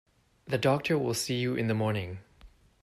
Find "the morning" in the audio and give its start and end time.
1.67-2.21